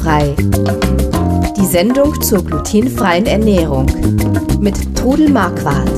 Glutenfrei. 0.00 0.34
Die 1.56 1.66
Sendung 1.66 2.20
zur 2.22 2.42
glutenfreien 2.44 3.26
Ernährung 3.26 3.86
mit 4.58 4.96
Trudel 4.96 5.28
Marquardt. 5.28 5.90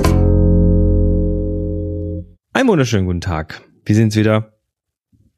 Einen 2.53 2.69
wunderschönen 2.69 3.07
guten 3.07 3.21
Tag. 3.21 3.63
Wir 3.85 3.95
sind 3.95 4.17
wieder 4.17 4.59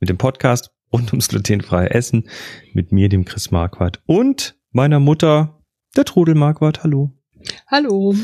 mit 0.00 0.08
dem 0.08 0.16
Podcast 0.16 0.70
rund 0.92 1.12
ums 1.12 1.28
glutenfreie 1.28 1.90
Essen 1.90 2.28
mit 2.72 2.90
mir, 2.90 3.10
dem 3.10 3.26
Chris 3.26 3.50
Marquardt 3.50 4.02
und 4.06 4.56
meiner 4.70 4.98
Mutter, 4.98 5.60
der 5.96 6.06
Trudel 6.06 6.34
Marquardt. 6.34 6.82
Hallo. 6.82 7.12
Hallo. 7.66 8.14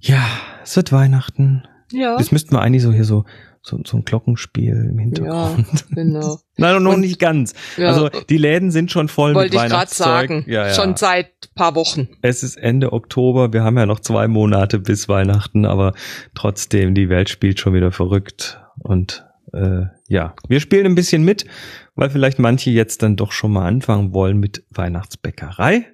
Ja, 0.00 0.26
es 0.64 0.74
wird 0.74 0.90
Weihnachten. 0.90 1.62
Ja. 1.92 2.18
Jetzt 2.18 2.32
müssten 2.32 2.52
wir 2.52 2.60
eigentlich 2.60 2.82
so 2.82 2.92
hier 2.92 3.04
so 3.04 3.24
so, 3.62 3.80
so 3.84 3.96
ein 3.98 4.04
Glockenspiel 4.04 4.88
im 4.90 4.98
Hintergrund. 4.98 5.66
Ja, 5.68 5.86
genau. 5.94 6.38
Nein, 6.56 6.82
noch 6.82 6.94
Und- 6.94 7.00
nicht 7.00 7.18
ganz. 7.18 7.54
Ja, 7.76 7.88
also 7.88 8.08
die 8.28 8.38
Läden 8.38 8.70
sind 8.70 8.90
schon 8.90 9.08
voll 9.08 9.34
wollte 9.34 9.54
mit 9.54 9.54
ich 9.54 9.58
gerade 9.60 9.72
Weihnachtszeug. 9.74 10.06
sagen. 10.06 10.44
Ja, 10.48 10.66
ja. 10.66 10.74
Schon 10.74 10.96
seit 10.96 11.30
paar 11.54 11.74
Wochen. 11.74 12.08
es 12.22 12.42
ist 12.42 12.56
Ende 12.56 12.92
Oktober, 12.92 13.52
wir 13.52 13.62
haben 13.62 13.76
ja 13.78 13.86
noch 13.86 14.00
zwei 14.00 14.28
Monate 14.28 14.78
bis 14.78 15.08
Weihnachten, 15.08 15.64
aber 15.66 15.94
trotzdem, 16.34 16.94
die 16.94 17.08
Welt 17.08 17.28
spielt 17.28 17.60
schon 17.60 17.74
wieder 17.74 17.92
verrückt. 17.92 18.60
Und 18.80 19.24
äh, 19.52 19.82
ja, 20.08 20.34
wir 20.48 20.60
spielen 20.60 20.86
ein 20.86 20.94
bisschen 20.94 21.22
mit, 21.24 21.46
weil 21.94 22.10
vielleicht 22.10 22.38
manche 22.38 22.70
jetzt 22.70 23.02
dann 23.02 23.16
doch 23.16 23.32
schon 23.32 23.52
mal 23.52 23.66
anfangen 23.66 24.12
wollen 24.14 24.38
mit 24.38 24.64
Weihnachtsbäckerei. 24.70 25.86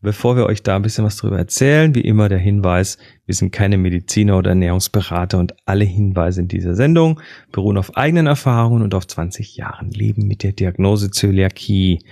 Bevor 0.00 0.36
wir 0.36 0.46
euch 0.46 0.62
da 0.62 0.76
ein 0.76 0.82
bisschen 0.82 1.04
was 1.04 1.16
drüber 1.16 1.38
erzählen, 1.38 1.92
wie 1.94 2.02
immer 2.02 2.28
der 2.28 2.38
Hinweis, 2.38 2.98
wir 3.26 3.34
sind 3.34 3.50
keine 3.50 3.78
Mediziner 3.78 4.38
oder 4.38 4.50
Ernährungsberater 4.50 5.38
und 5.38 5.54
alle 5.66 5.84
Hinweise 5.84 6.40
in 6.42 6.48
dieser 6.48 6.76
Sendung 6.76 7.20
beruhen 7.50 7.76
auf 7.76 7.96
eigenen 7.96 8.28
Erfahrungen 8.28 8.82
und 8.82 8.94
auf 8.94 9.08
20 9.08 9.56
Jahren 9.56 9.90
Leben 9.90 10.28
mit 10.28 10.44
der 10.44 10.52
Diagnose 10.52 11.10
Zöliakie. 11.10 12.04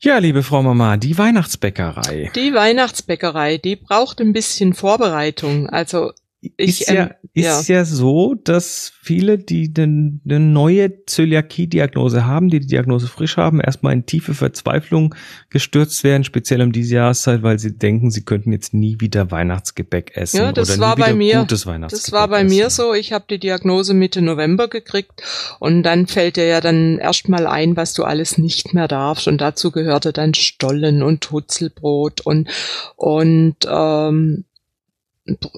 Ja, 0.00 0.18
liebe 0.18 0.42
Frau 0.42 0.60
Mama, 0.62 0.96
die 0.96 1.16
Weihnachtsbäckerei. 1.16 2.32
Die 2.34 2.52
Weihnachtsbäckerei, 2.52 3.58
die 3.58 3.76
braucht 3.76 4.20
ein 4.20 4.32
bisschen 4.32 4.74
Vorbereitung. 4.74 5.68
Also 5.68 6.12
ich, 6.40 6.82
ist 6.82 6.90
ja, 6.90 7.06
ähm, 7.06 7.10
ist 7.34 7.68
ja. 7.68 7.84
so, 7.84 8.34
dass 8.34 8.92
viele, 9.02 9.38
die 9.38 9.72
eine 9.76 10.38
neue 10.38 11.04
Zöliakie-Diagnose 11.04 12.26
haben, 12.26 12.48
die 12.48 12.60
die 12.60 12.68
Diagnose 12.68 13.08
frisch 13.08 13.36
haben, 13.36 13.60
erstmal 13.60 13.92
in 13.92 14.06
tiefe 14.06 14.34
Verzweiflung 14.34 15.16
gestürzt 15.50 16.04
werden, 16.04 16.22
speziell 16.22 16.62
um 16.62 16.70
diese 16.70 16.94
Jahreszeit, 16.96 17.42
weil 17.42 17.58
sie 17.58 17.76
denken, 17.76 18.12
sie 18.12 18.24
könnten 18.24 18.52
jetzt 18.52 18.72
nie 18.72 19.00
wieder 19.00 19.32
Weihnachtsgebäck 19.32 20.16
essen 20.16 20.36
Ja, 20.36 20.52
das 20.52 20.70
oder 20.70 20.80
war 20.80 20.90
nie 20.90 20.96
wieder 20.98 21.06
bei 21.08 21.14
mir. 21.14 21.40
gutes 21.40 21.66
Weihnachtsgebäck 21.66 22.04
Das 22.04 22.12
war 22.12 22.28
bei 22.28 22.44
mir 22.44 22.66
essen. 22.66 22.76
so. 22.84 22.94
Ich 22.94 23.12
habe 23.12 23.24
die 23.28 23.40
Diagnose 23.40 23.94
Mitte 23.94 24.22
November 24.22 24.68
gekriegt 24.68 25.22
und 25.58 25.82
dann 25.82 26.06
fällt 26.06 26.36
dir 26.36 26.46
ja 26.46 26.60
dann 26.60 26.98
erstmal 26.98 27.48
ein, 27.48 27.76
was 27.76 27.94
du 27.94 28.04
alles 28.04 28.38
nicht 28.38 28.74
mehr 28.74 28.86
darfst. 28.86 29.26
Und 29.26 29.40
dazu 29.40 29.72
gehörte 29.72 30.12
dann 30.12 30.34
Stollen 30.34 31.02
und 31.02 31.28
Hutzelbrot 31.32 32.20
und 32.20 32.48
und 32.94 33.56
ähm, 33.68 34.44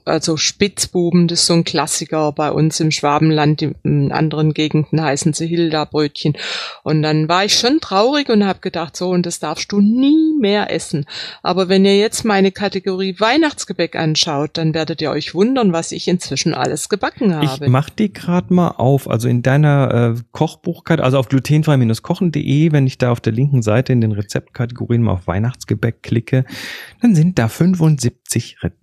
also 0.04 0.36
Spitzbuben, 0.36 1.28
das 1.28 1.40
ist 1.40 1.46
so 1.46 1.54
ein 1.54 1.64
Klassiker 1.64 2.32
bei 2.32 2.50
uns 2.50 2.80
im 2.80 2.90
Schwabenland, 2.90 3.62
in 3.62 4.12
anderen 4.12 4.54
Gegenden 4.54 5.00
heißen 5.02 5.32
sie 5.32 5.46
Hilda-Brötchen. 5.46 6.36
Und 6.82 7.02
dann 7.02 7.28
war 7.28 7.44
ich 7.44 7.54
schon 7.58 7.80
traurig 7.80 8.28
und 8.28 8.44
habe 8.44 8.60
gedacht, 8.60 8.96
so, 8.96 9.10
und 9.10 9.26
das 9.26 9.38
darfst 9.38 9.70
du 9.72 9.80
nie 9.80 10.34
mehr 10.40 10.72
essen. 10.72 11.06
Aber 11.42 11.68
wenn 11.68 11.84
ihr 11.84 11.96
jetzt 11.96 12.24
meine 12.24 12.52
Kategorie 12.52 13.16
Weihnachtsgebäck 13.18 13.96
anschaut, 13.96 14.50
dann 14.54 14.74
werdet 14.74 15.00
ihr 15.02 15.10
euch 15.10 15.34
wundern, 15.34 15.72
was 15.72 15.92
ich 15.92 16.08
inzwischen 16.08 16.54
alles 16.54 16.88
gebacken 16.88 17.38
Ich 17.42 17.50
habe. 17.50 17.68
mach 17.68 17.90
die 17.90 18.12
gerade 18.12 18.52
mal 18.52 18.68
auf. 18.68 19.08
Also 19.08 19.28
in 19.28 19.42
deiner 19.42 20.14
äh, 20.16 20.22
Kochbuchkarte, 20.32 21.04
also 21.04 21.18
auf 21.18 21.28
glutenfrei-kochen.de, 21.28 22.72
wenn 22.72 22.86
ich 22.86 22.98
da 22.98 23.12
auf 23.12 23.20
der 23.20 23.32
linken 23.32 23.62
Seite 23.62 23.92
in 23.92 24.00
den 24.00 24.12
Rezeptkategorien 24.12 25.02
mal 25.02 25.12
auf 25.12 25.26
Weihnachtsgebäck 25.26 26.02
klicke, 26.02 26.44
dann 27.00 27.14
sind 27.14 27.38
da 27.38 27.48
75 27.48 28.56
Rezepte 28.62 28.79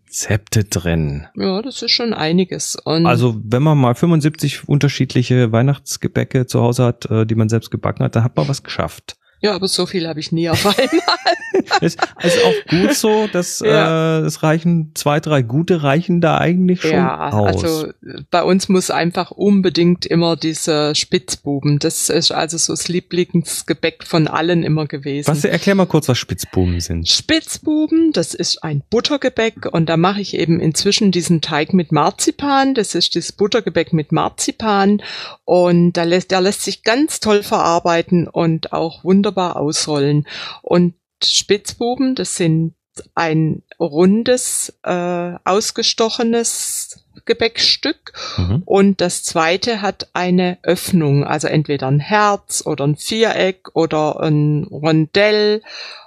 drin. 0.69 1.27
ja, 1.35 1.61
das 1.61 1.81
ist 1.81 1.91
schon 1.91 2.13
einiges. 2.13 2.75
Und 2.75 3.05
Also 3.05 3.39
wenn 3.43 3.63
man 3.63 3.77
mal 3.77 3.95
75 3.95 4.67
unterschiedliche 4.67 5.51
Weihnachtsgebäcke 5.51 6.45
zu 6.47 6.61
Hause 6.61 6.85
hat, 6.85 7.09
äh, 7.09 7.25
die 7.25 7.35
man 7.35 7.49
selbst 7.49 7.71
gebacken 7.71 8.03
hat, 8.03 8.15
dann 8.15 8.23
hat 8.23 8.35
man 8.35 8.47
was 8.47 8.63
geschafft. 8.63 9.17
Ja, 9.41 9.53
aber 9.53 9.67
so 9.67 9.85
viel 9.85 10.07
habe 10.07 10.19
ich 10.19 10.31
nie 10.31 10.49
auf 10.49 10.65
einmal. 10.65 10.91
Ist, 11.81 11.99
ist 12.23 12.43
auch 12.43 12.53
gut 12.69 12.93
so, 12.93 13.27
dass 13.27 13.59
Ja. 13.59 14.19
äh, 14.19 14.21
es 14.21 14.41
reichen 14.41 14.91
zwei, 14.93 15.19
drei 15.19 15.41
gute 15.41 15.83
reichen 15.83 16.21
da 16.21 16.37
eigentlich 16.37 16.81
schon 16.81 16.91
Ja, 16.91 17.29
aus. 17.31 17.63
also 17.63 17.87
äh, 17.87 18.21
bei 18.31 18.41
uns 18.43 18.69
muss 18.69 18.89
einfach 18.89 19.31
unbedingt 19.31 20.05
immer 20.05 20.35
diese 20.37 20.95
Spitzbuben. 20.95 21.79
Das 21.79 22.09
ist 22.09 22.31
also 22.31 22.57
so 22.57 22.73
das 22.73 22.87
Lieblingsgebäck 22.87 24.03
von 24.05 24.27
allen 24.27 24.63
immer 24.63 24.85
gewesen. 24.85 25.27
was, 25.27 25.43
erklär 25.43 25.75
mal 25.75 25.87
kurz, 25.87 26.07
was 26.07 26.17
Spitzbuben 26.17 26.79
sind. 26.79 27.07
Spitzbuben, 27.09 28.11
das 28.13 28.33
ist 28.33 28.63
ein 28.63 28.81
Buttergebäck 28.89 29.65
und 29.71 29.87
da 29.89 29.97
mache 29.97 30.21
ich 30.21 30.35
eben 30.35 30.59
inzwischen 30.59 31.11
diesen 31.11 31.41
Teig 31.41 31.73
mit 31.73 31.91
Marzipan. 31.91 32.75
Das 32.75 32.95
ist 32.95 33.15
das 33.15 33.31
Buttergebäck 33.31 33.93
mit 33.93 34.11
Marzipan 34.11 35.01
und 35.43 35.93
da 35.93 36.03
lässt, 36.03 36.31
der 36.31 36.41
lässt 36.41 36.63
sich 36.63 36.83
ganz 36.83 37.19
toll 37.19 37.43
verarbeiten 37.43 38.27
und 38.27 38.71
auch 38.73 39.03
wunderbar 39.03 39.26
ausrollen. 39.35 40.27
Und 40.61 40.95
Spitzbuben, 41.23 42.15
das 42.15 42.35
sind 42.35 42.75
ein 43.15 43.63
rundes, 43.79 44.79
äh, 44.83 45.33
ausgestochenes 45.43 47.03
Gebäckstück 47.25 48.13
Mhm. 48.37 48.63
und 48.65 49.01
das 49.01 49.23
zweite 49.23 49.81
hat 49.81 50.09
eine 50.13 50.59
Öffnung, 50.63 51.23
also 51.23 51.47
entweder 51.47 51.87
ein 51.87 51.99
Herz 51.99 52.63
oder 52.65 52.85
ein 52.87 52.95
Viereck 52.95 53.75
oder 53.75 54.19
ein 54.21 54.63
Rondell 54.63 55.61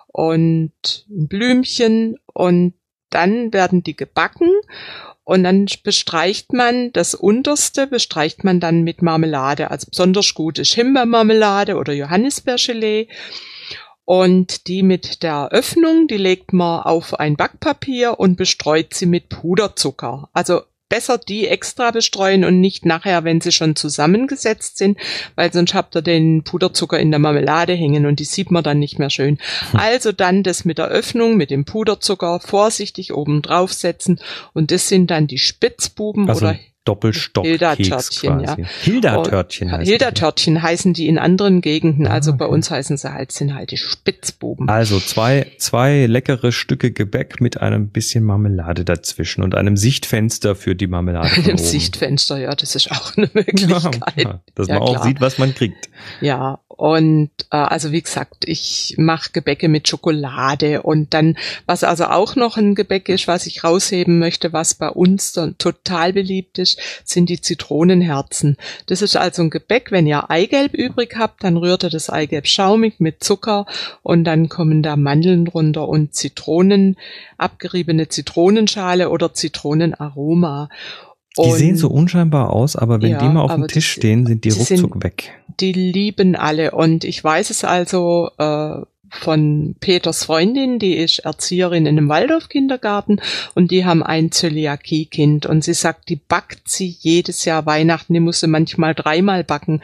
und 0.08 0.72
ein 1.08 1.28
Blümchen 1.28 2.16
und 2.32 2.74
dann 3.10 3.52
werden 3.52 3.82
die 3.82 3.96
gebacken 3.96 4.50
und 5.30 5.44
dann 5.44 5.66
bestreicht 5.84 6.52
man 6.52 6.92
das 6.92 7.14
unterste, 7.14 7.86
bestreicht 7.86 8.42
man 8.42 8.58
dann 8.58 8.82
mit 8.82 9.00
Marmelade, 9.00 9.70
also 9.70 9.86
besonders 9.88 10.34
gut 10.34 10.58
Himbeermarmelade 10.58 11.76
oder 11.76 11.92
Johannisbeergelee. 11.92 13.06
Und 14.04 14.66
die 14.66 14.82
mit 14.82 15.22
der 15.22 15.50
Öffnung, 15.52 16.08
die 16.08 16.16
legt 16.16 16.52
man 16.52 16.82
auf 16.82 17.20
ein 17.20 17.36
Backpapier 17.36 18.18
und 18.18 18.34
bestreut 18.34 18.92
sie 18.92 19.06
mit 19.06 19.28
Puderzucker. 19.28 20.28
Also 20.32 20.62
besser 20.90 21.16
die 21.16 21.48
extra 21.48 21.90
bestreuen 21.90 22.44
und 22.44 22.60
nicht 22.60 22.84
nachher, 22.84 23.24
wenn 23.24 23.40
sie 23.40 23.52
schon 23.52 23.76
zusammengesetzt 23.76 24.76
sind, 24.76 24.98
weil 25.36 25.50
sonst 25.50 25.72
habt 25.72 25.96
ihr 25.96 26.02
den 26.02 26.42
Puderzucker 26.42 26.98
in 26.98 27.10
der 27.10 27.20
Marmelade 27.20 27.72
hängen 27.72 28.04
und 28.04 28.20
die 28.20 28.24
sieht 28.24 28.50
man 28.50 28.62
dann 28.62 28.78
nicht 28.78 28.98
mehr 28.98 29.08
schön. 29.08 29.38
Also 29.72 30.12
dann 30.12 30.42
das 30.42 30.66
mit 30.66 30.76
der 30.76 30.88
Öffnung, 30.88 31.38
mit 31.38 31.50
dem 31.50 31.64
Puderzucker 31.64 32.40
vorsichtig 32.40 33.14
oben 33.14 33.40
draufsetzen 33.40 34.20
und 34.52 34.70
das 34.70 34.88
sind 34.88 35.10
dann 35.10 35.26
die 35.26 35.38
Spitzbuben 35.38 36.28
Also 36.28 36.44
oder 36.44 36.58
Doppelstock-Keks 36.86 37.76
Hilda-Törtchen, 38.20 38.40
ja. 38.40 38.56
Hilda-Törtchen 38.82 39.70
heißt 39.72 39.88
Hilda-Törtchen 39.88 40.62
heißen 40.62 40.94
die 40.94 41.08
in 41.08 41.18
anderen 41.18 41.60
Gegenden, 41.60 42.06
Ah, 42.06 42.12
also 42.12 42.34
bei 42.34 42.46
okay. 42.46 42.54
uns 42.54 42.70
heißen 42.70 42.96
sie 42.96 43.12
halt, 43.12 43.32
sind 43.32 43.54
halt 43.54 43.70
die 43.70 43.76
Spitzbuben. 43.76 44.68
Also 44.68 44.98
zwei, 44.98 45.46
zwei 45.58 46.06
leckere 46.06 46.52
Stücke 46.52 46.90
Gebäck 46.90 47.40
mit 47.40 47.60
einem 47.60 47.88
bisschen 47.88 48.24
Marmelade 48.24 48.84
dazwischen 48.84 49.42
und 49.42 49.54
einem 49.54 49.76
Sichtfenster 49.76 50.54
für 50.56 50.74
die 50.74 50.86
Marmelade. 50.86 51.30
oben. 51.46 51.58
Sichtfenster, 51.58 52.38
ja, 52.38 52.54
das 52.54 52.74
ist 52.74 52.90
auch 52.90 53.16
eine 53.16 53.26
Ja, 53.26 53.30
Möglichkeit. 53.34 54.00
ja, 54.16 54.40
dass 54.54 54.68
Ja, 54.68 54.74
man 54.74 54.82
auch 54.82 54.92
klar. 54.94 55.04
sieht, 55.04 55.20
was 55.20 55.38
man 55.38 55.54
kriegt. 55.54 55.90
Ja, 56.20 56.60
und 56.80 57.28
äh, 57.50 57.56
also 57.58 57.92
wie 57.92 58.00
gesagt, 58.00 58.46
ich 58.46 58.94
mache 58.96 59.32
Gebäcke 59.32 59.68
mit 59.68 59.86
Schokolade 59.86 60.80
und 60.80 61.12
dann, 61.12 61.36
was 61.66 61.84
also 61.84 62.06
auch 62.06 62.36
noch 62.36 62.56
ein 62.56 62.74
Gebäck 62.74 63.10
ist, 63.10 63.28
was 63.28 63.44
ich 63.44 63.64
rausheben 63.64 64.18
möchte, 64.18 64.54
was 64.54 64.72
bei 64.72 64.88
uns 64.88 65.32
dann 65.32 65.58
total 65.58 66.14
beliebt 66.14 66.58
ist, 66.58 66.80
sind 67.04 67.28
die 67.28 67.42
Zitronenherzen. 67.42 68.56
Das 68.86 69.02
ist 69.02 69.14
also 69.14 69.42
ein 69.42 69.50
Gebäck, 69.50 69.92
wenn 69.92 70.06
ihr 70.06 70.30
Eigelb 70.30 70.72
übrig 70.72 71.16
habt, 71.18 71.44
dann 71.44 71.58
rührt 71.58 71.84
ihr 71.84 71.90
das 71.90 72.08
Eigelb 72.08 72.46
schaumig 72.46 72.94
mit 72.98 73.22
Zucker 73.22 73.66
und 74.02 74.24
dann 74.24 74.48
kommen 74.48 74.82
da 74.82 74.96
Mandeln 74.96 75.44
drunter 75.44 75.86
und 75.86 76.14
Zitronen, 76.14 76.96
abgeriebene 77.36 78.08
Zitronenschale 78.08 79.10
oder 79.10 79.34
Zitronenaroma. 79.34 80.70
Die 81.36 81.42
Und 81.42 81.56
sehen 81.58 81.76
so 81.76 81.88
unscheinbar 81.88 82.50
aus, 82.50 82.74
aber 82.76 83.00
wenn 83.00 83.12
Ja, 83.12 83.18
die 83.18 83.28
mal 83.28 83.42
auf 83.42 83.54
dem 83.54 83.68
Tisch 83.68 83.94
die- 83.94 84.00
stehen, 84.00 84.26
sind 84.26 84.44
die 84.44 84.48
die 84.48 84.54
sind- 84.56 84.80
ruckzuck 84.82 85.02
weg. 85.04 85.32
die 85.60 85.72
lieben 85.72 86.34
alle. 86.36 86.72
Und 86.72 87.04
ich 87.04 87.22
weiß 87.22 87.50
es 87.50 87.62
also 87.64 88.30
äh, 88.38 88.80
von 89.12 89.74
Peters 89.80 90.24
Freundin, 90.24 90.78
die 90.78 90.94
ist 90.96 91.18
Erzieherin 91.20 91.84
in 91.86 91.98
einem 91.98 92.08
Waldorf-Kindergarten 92.08 93.20
und 93.56 93.70
die 93.72 93.84
haben 93.84 94.02
ein 94.04 94.30
Zöliakie-Kind 94.30 95.46
und 95.46 95.64
sie 95.64 95.74
sagt, 95.74 96.08
die 96.08 96.16
backt 96.16 96.68
sie 96.68 96.86
jedes 97.00 97.44
Jahr 97.44 97.66
Weihnachten, 97.66 98.14
die 98.14 98.20
muss 98.20 98.38
sie 98.40 98.46
manchmal 98.46 98.94
dreimal 98.94 99.42
backen, 99.44 99.82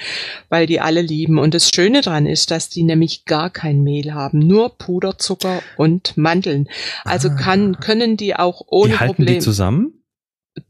weil 0.48 0.66
die 0.66 0.80
alle 0.80 1.02
lieben. 1.02 1.38
Und 1.38 1.54
das 1.54 1.70
Schöne 1.74 2.02
dran 2.02 2.26
ist, 2.26 2.50
dass 2.52 2.68
die 2.68 2.84
nämlich 2.84 3.24
gar 3.24 3.50
kein 3.50 3.82
Mehl 3.82 4.14
haben, 4.14 4.38
nur 4.38 4.70
Puderzucker 4.78 5.60
und 5.76 6.16
Mandeln. 6.16 6.68
Also 7.04 7.28
Ah. 7.28 7.34
kann, 7.34 7.78
können 7.80 8.16
die 8.16 8.36
auch 8.36 8.62
ohne 8.68 8.92
die 8.92 8.98
halten 8.98 9.14
Problem. 9.16 9.34
die 9.34 9.40
zusammen? 9.40 9.92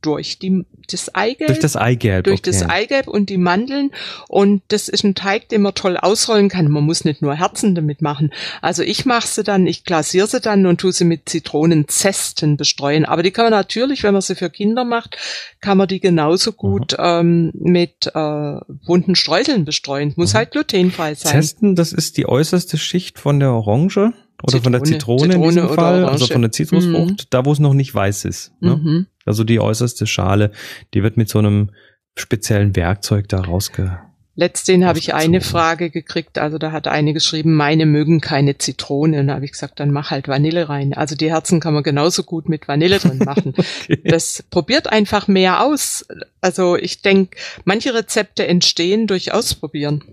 Durch 0.03 0.39
die, 0.39 0.65
das 0.91 1.15
Eigelb. 1.15 1.49
Durch 1.49 1.59
das 1.59 1.77
Eigelb. 1.77 2.25
Durch 2.25 2.41
okay. 2.41 2.51
das 2.51 2.63
Eigelb 2.63 3.09
und 3.09 3.31
die 3.31 3.39
Mandeln. 3.39 3.91
Und 4.29 4.63
das 4.69 4.89
ist 4.89 5.05
ein 5.05 5.15
Teig, 5.15 5.49
den 5.49 5.63
man 5.63 5.75
toll 5.75 5.97
ausrollen 5.97 6.49
kann. 6.49 6.71
Man 6.71 6.85
muss 6.85 7.05
nicht 7.05 7.23
nur 7.23 7.35
Herzen 7.35 7.75
damit 7.75 8.03
machen. 8.03 8.33
Also 8.63 8.83
ich 8.83 9.05
mache 9.05 9.27
sie 9.27 9.43
dann, 9.43 9.67
ich 9.67 9.85
glasiere 9.85 10.27
sie 10.27 10.41
dann 10.41 10.67
und 10.67 10.81
tue 10.81 10.93
sie 10.93 11.05
mit 11.05 11.29
Zitronenzesten 11.29 12.57
bestreuen. 12.57 13.05
Aber 13.05 13.23
die 13.23 13.31
kann 13.31 13.47
man 13.47 13.53
natürlich, 13.53 14.03
wenn 14.03 14.13
man 14.13 14.23
sie 14.23 14.35
für 14.35 14.51
Kinder 14.51 14.85
macht, 14.85 15.17
kann 15.61 15.79
man 15.79 15.89
die 15.89 16.01
genauso 16.01 16.53
gut 16.53 16.93
mhm. 16.93 17.05
ähm, 17.05 17.53
mit 17.55 18.11
äh, 18.15 18.57
bunten 18.87 19.15
Streuseln 19.15 19.65
bestreuen. 19.65 20.13
Muss 20.17 20.33
mhm. 20.33 20.39
halt 20.39 20.51
glutenfrei 20.53 21.15
sein. 21.15 21.33
Zesten, 21.33 21.75
das 21.75 21.93
ist 21.93 22.17
die 22.17 22.27
äußerste 22.27 22.79
Schicht 22.79 23.19
von 23.19 23.41
der 23.41 23.51
Orange? 23.51 24.13
Oder 24.43 24.53
Zitrone. 24.53 24.63
von 24.63 24.73
der 24.73 24.85
Zitrone, 24.85 25.23
Zitrone 25.23 25.35
in 25.35 25.43
diesem 25.43 25.69
Fall, 25.71 26.05
Orange. 26.05 26.13
also 26.13 26.27
von 26.27 26.43
der 26.43 26.53
Zitrusfrucht, 26.53 27.11
mhm. 27.11 27.27
da 27.31 27.45
wo 27.47 27.53
es 27.53 27.59
noch 27.59 27.73
nicht 27.73 27.95
weiß 27.95 28.27
ist. 28.27 28.53
Ne? 28.61 29.07
Also 29.27 29.45
die 29.45 29.61
äußerste 29.61 30.07
Schale, 30.07 30.53
die 30.95 31.03
wird 31.03 31.17
mit 31.17 31.29
so 31.29 31.39
einem 31.39 31.71
speziellen 32.15 32.75
Werkzeug 32.77 33.29
da 33.29 33.41
rausge. 33.41 33.99
Letztendlich 34.39 34.87
habe 34.87 34.99
ich 34.99 35.15
eine 35.15 35.41
Frage 35.41 35.89
gekriegt, 35.89 36.37
also 36.37 36.59
da 36.59 36.71
hat 36.71 36.89
eine 36.89 37.15
geschrieben, 37.15 37.55
meine 37.55 37.87
mögen 37.87 38.21
keine 38.21 38.59
Zitrone. 38.59 39.21
Und 39.21 39.29
da 39.29 39.35
habe 39.35 39.47
ich 39.47 39.53
gesagt, 39.53 39.81
dann 39.81 39.91
mach 39.91 40.11
halt 40.11 40.29
Vanille 40.29 40.69
rein. 40.69 40.93
Also 40.93 41.17
die 41.17 41.31
Herzen 41.31 41.59
kann 41.59 41.73
man 41.73 41.83
genauso 41.83 42.23
gut 42.23 42.47
mit 42.47 42.69
Vanille 42.69 42.99
drin 42.99 43.19
machen. 43.25 43.55
okay. 43.85 43.99
Das 44.05 44.45
probiert 44.51 44.93
einfach 44.93 45.27
mehr 45.27 45.63
aus. 45.63 46.07
Also 46.43 46.77
ich 46.77 47.01
denke, 47.01 47.39
manche 47.65 47.95
Rezepte 47.95 48.47
entstehen 48.47 49.07
durch 49.07 49.33
Ausprobieren. 49.33 50.05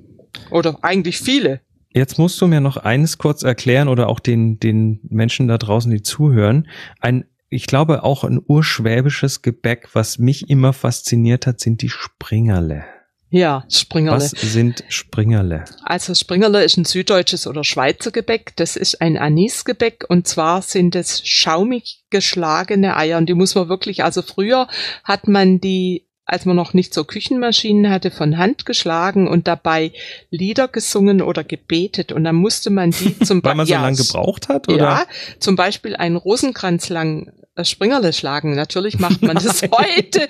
Oder 0.49 0.77
eigentlich 0.83 1.19
viele. 1.19 1.59
Jetzt 1.93 2.17
musst 2.17 2.39
du 2.39 2.47
mir 2.47 2.61
noch 2.61 2.77
eines 2.77 3.17
kurz 3.17 3.43
erklären 3.43 3.89
oder 3.89 4.07
auch 4.07 4.21
den, 4.21 4.57
den 4.57 5.01
Menschen 5.09 5.49
da 5.49 5.57
draußen, 5.57 5.91
die 5.91 6.01
zuhören. 6.01 6.67
Ein, 7.01 7.25
ich 7.53 7.67
glaube 7.67 8.03
auch 8.03 8.23
ein 8.23 8.41
urschwäbisches 8.45 9.41
Gebäck, 9.41 9.89
was 9.93 10.17
mich 10.17 10.49
immer 10.49 10.73
fasziniert 10.73 11.47
hat, 11.47 11.59
sind 11.59 11.81
die 11.81 11.89
Springerle. 11.89 12.83
Ja, 13.29 13.65
Springerle. 13.67 14.17
Was 14.17 14.29
sind 14.29 14.83
Springerle? 14.89 15.65
Also 15.83 16.13
Springerle 16.13 16.63
ist 16.63 16.77
ein 16.77 16.85
süddeutsches 16.85 17.47
oder 17.47 17.63
Schweizer 17.63 18.11
Gebäck. 18.11 18.55
Das 18.57 18.75
ist 18.75 19.01
ein 19.01 19.17
Anisgebäck 19.17 20.05
und 20.07 20.27
zwar 20.27 20.61
sind 20.61 20.95
es 20.95 21.27
schaumig 21.27 22.03
geschlagene 22.11 22.95
Eier 22.95 23.17
und 23.17 23.27
die 23.27 23.33
muss 23.33 23.55
man 23.55 23.69
wirklich, 23.69 24.03
also 24.03 24.21
früher 24.21 24.67
hat 25.03 25.27
man 25.27 25.59
die 25.59 26.05
als 26.25 26.45
man 26.45 26.55
noch 26.55 26.73
nicht 26.73 26.93
so 26.93 27.03
Küchenmaschinen 27.03 27.91
hatte, 27.91 28.09
von 28.09 28.37
Hand 28.37 28.65
geschlagen 28.65 29.27
und 29.27 29.47
dabei 29.47 29.91
Lieder 30.29 30.69
gesungen 30.69 31.21
oder 31.21 31.43
gebetet. 31.43 32.13
Und 32.13 32.23
dann 32.23 32.35
musste 32.35 32.69
man 32.69 32.91
die 32.91 33.19
zum 33.19 33.41
Beispiel. 33.41 33.43
Weil 33.43 33.55
man 33.55 33.65
so 33.65 33.73
ja, 33.73 33.81
lange 33.81 33.97
gebraucht 33.97 34.47
hat, 34.47 34.69
oder? 34.69 34.77
Ja, 34.77 35.05
zum 35.39 35.57
Beispiel 35.57 35.97
einen 35.97 36.15
Rosenkranz 36.15 36.87
lang 36.87 37.33
äh, 37.55 37.65
Springerle 37.65 38.13
schlagen. 38.13 38.55
Natürlich 38.55 38.99
macht 38.99 39.21
man 39.21 39.35
das 39.35 39.61
heute. 39.71 40.27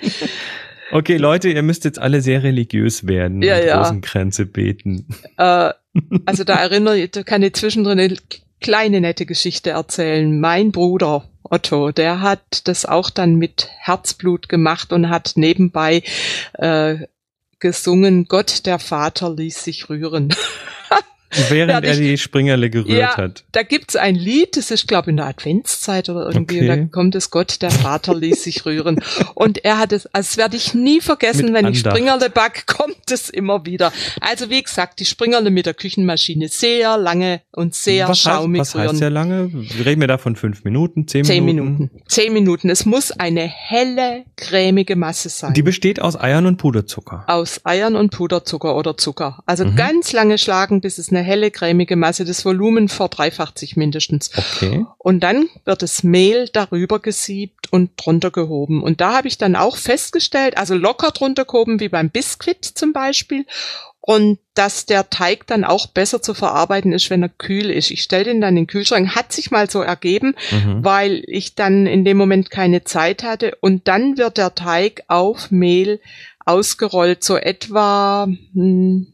Okay, 0.92 1.16
Leute, 1.16 1.48
ihr 1.48 1.62
müsst 1.62 1.84
jetzt 1.84 1.98
alle 1.98 2.20
sehr 2.20 2.42
religiös 2.42 3.06
werden 3.06 3.42
ja, 3.42 3.58
und 3.58 3.66
ja. 3.66 3.78
Rosenkränze 3.80 4.46
beten. 4.46 5.06
Äh, 5.36 5.70
also 6.26 6.44
da 6.44 6.54
erinnere 6.54 6.98
ich, 6.98 7.10
da 7.12 7.22
kann 7.22 7.42
ich 7.42 7.54
zwischendrin 7.54 7.98
eine 7.98 8.16
kleine 8.60 9.00
nette 9.00 9.26
Geschichte 9.26 9.70
erzählen. 9.70 10.40
Mein 10.40 10.72
Bruder, 10.72 11.28
Otto, 11.42 11.90
der 11.90 12.20
hat 12.20 12.66
das 12.68 12.86
auch 12.86 13.10
dann 13.10 13.36
mit 13.36 13.68
Herzblut 13.78 14.48
gemacht 14.48 14.92
und 14.92 15.10
hat 15.10 15.32
nebenbei 15.36 16.02
äh, 16.54 16.96
gesungen, 17.60 18.26
Gott 18.26 18.66
der 18.66 18.78
Vater 18.78 19.34
ließ 19.34 19.64
sich 19.64 19.88
rühren. 19.88 20.34
Während 21.48 21.84
er 21.84 21.96
die 21.96 22.18
Springerle 22.18 22.70
gerührt 22.70 22.98
ja, 22.98 23.16
hat. 23.16 23.44
Da 23.52 23.62
gibt's 23.62 23.96
ein 23.96 24.14
Lied, 24.14 24.56
das 24.56 24.70
ist, 24.70 24.88
glaube 24.88 25.06
ich, 25.06 25.10
in 25.10 25.16
der 25.18 25.26
Adventszeit 25.26 26.08
oder 26.08 26.26
irgendwie, 26.26 26.60
okay. 26.60 26.70
und 26.70 26.78
da 26.78 26.84
kommt 26.86 27.14
es 27.14 27.30
Gott, 27.30 27.62
der 27.62 27.70
Vater 27.70 28.14
ließ 28.14 28.44
sich 28.44 28.64
rühren. 28.66 29.00
Und 29.34 29.64
er 29.64 29.78
hat 29.78 29.92
es, 29.92 30.06
also 30.06 30.28
das 30.28 30.36
werde 30.36 30.56
ich 30.56 30.74
nie 30.74 31.00
vergessen, 31.00 31.46
mit 31.46 31.54
wenn 31.54 31.66
Andacht. 31.66 31.86
ich 31.86 31.90
Springerle 31.90 32.30
back, 32.30 32.66
kommt 32.66 33.10
es 33.10 33.28
immer 33.28 33.66
wieder. 33.66 33.92
Also 34.20 34.50
wie 34.50 34.62
gesagt, 34.62 35.00
die 35.00 35.04
Springerle 35.04 35.50
mit 35.50 35.66
der 35.66 35.74
Küchenmaschine 35.74 36.48
sehr 36.48 36.96
lange 36.96 37.40
und 37.52 37.74
sehr 37.74 38.08
was 38.08 38.18
schaumig 38.20 38.60
heißt, 38.60 38.74
Was 38.74 38.80
rühren. 38.80 38.88
heißt 38.88 38.98
sehr 38.98 39.10
lange? 39.10 39.50
Reden 39.84 40.00
wir 40.00 40.08
da 40.08 40.18
von 40.18 40.36
fünf 40.36 40.64
Minuten, 40.64 41.06
zehn, 41.06 41.24
zehn 41.24 41.44
Minuten? 41.44 41.72
Minuten? 41.72 42.02
Zehn 42.06 42.32
Minuten. 42.32 42.70
Es 42.70 42.86
muss 42.86 43.10
eine 43.12 43.42
helle, 43.42 44.24
cremige 44.36 44.96
Masse 44.96 45.28
sein. 45.28 45.54
Die 45.54 45.62
besteht 45.62 46.00
aus 46.00 46.18
Eiern 46.18 46.46
und 46.46 46.56
Puderzucker. 46.56 47.24
Aus 47.26 47.60
Eiern 47.64 47.96
und 47.96 48.10
Puderzucker 48.10 48.76
oder 48.76 48.96
Zucker. 48.96 49.42
Also 49.46 49.64
mhm. 49.64 49.76
ganz 49.76 50.12
lange 50.12 50.38
schlagen, 50.38 50.80
bis 50.80 50.98
es 50.98 51.10
eine 51.10 51.22
helle, 51.24 51.50
cremige 51.50 51.96
Masse, 51.96 52.24
das 52.24 52.44
Volumen 52.44 52.88
verdreifacht 52.88 53.58
sich 53.58 53.76
mindestens. 53.76 54.30
Okay. 54.36 54.86
Und 54.98 55.20
dann 55.20 55.48
wird 55.64 55.82
das 55.82 56.02
Mehl 56.02 56.48
darüber 56.52 57.00
gesiebt 57.00 57.72
und 57.72 57.90
drunter 57.96 58.30
gehoben. 58.30 58.82
Und 58.82 59.00
da 59.00 59.16
habe 59.16 59.28
ich 59.28 59.38
dann 59.38 59.56
auch 59.56 59.76
festgestellt, 59.76 60.56
also 60.56 60.74
locker 60.74 61.10
drunter 61.10 61.44
gehoben, 61.44 61.80
wie 61.80 61.88
beim 61.88 62.10
Biskuit 62.10 62.64
zum 62.64 62.92
Beispiel. 62.92 63.46
Und 64.06 64.38
dass 64.52 64.84
der 64.84 65.08
Teig 65.08 65.46
dann 65.46 65.64
auch 65.64 65.86
besser 65.86 66.20
zu 66.20 66.34
verarbeiten 66.34 66.92
ist, 66.92 67.08
wenn 67.08 67.22
er 67.22 67.30
kühl 67.30 67.70
ist. 67.70 67.90
Ich 67.90 68.02
stelle 68.02 68.24
den 68.24 68.42
dann 68.42 68.50
in 68.50 68.64
den 68.64 68.66
Kühlschrank. 68.66 69.16
Hat 69.16 69.32
sich 69.32 69.50
mal 69.50 69.70
so 69.70 69.80
ergeben, 69.80 70.34
mhm. 70.50 70.84
weil 70.84 71.24
ich 71.26 71.54
dann 71.54 71.86
in 71.86 72.04
dem 72.04 72.18
Moment 72.18 72.50
keine 72.50 72.84
Zeit 72.84 73.22
hatte. 73.22 73.56
Und 73.60 73.88
dann 73.88 74.18
wird 74.18 74.36
der 74.36 74.54
Teig 74.54 75.04
auf 75.08 75.50
Mehl 75.50 76.00
ausgerollt, 76.44 77.24
so 77.24 77.36
etwa 77.36 78.28
hm, 78.52 79.13